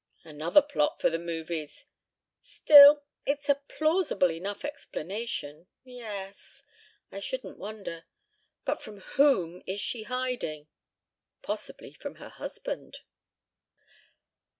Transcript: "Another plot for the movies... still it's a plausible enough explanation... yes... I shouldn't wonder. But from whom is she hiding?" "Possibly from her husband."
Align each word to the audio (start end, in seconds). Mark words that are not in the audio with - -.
"Another 0.23 0.63
plot 0.63 0.99
for 0.99 1.11
the 1.11 1.19
movies... 1.19 1.85
still 2.41 3.03
it's 3.27 3.49
a 3.49 3.53
plausible 3.67 4.31
enough 4.31 4.65
explanation... 4.65 5.67
yes... 5.83 6.63
I 7.11 7.19
shouldn't 7.19 7.59
wonder. 7.59 8.05
But 8.65 8.81
from 8.81 9.01
whom 9.01 9.61
is 9.67 9.79
she 9.79 10.01
hiding?" 10.01 10.65
"Possibly 11.43 11.93
from 11.93 12.15
her 12.15 12.29
husband." 12.29 13.01